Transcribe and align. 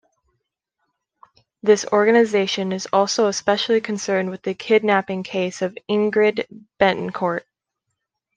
This 1.61 1.85
organization 1.91 2.71
is 2.71 2.87
also 2.91 3.27
especially 3.27 3.81
concerned 3.81 4.31
with 4.31 4.41
the 4.41 4.55
kidnapping 4.55 5.21
case 5.21 5.61
of 5.61 5.77
Ingrid 5.87 6.47
Betancourt. 6.79 7.43